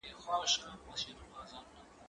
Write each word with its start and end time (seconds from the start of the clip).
زه 0.03 0.09
کولای 0.21 0.47
سم 0.53 0.79
موټر 0.85 1.13
کار 1.33 1.45
کړم، 1.47 1.65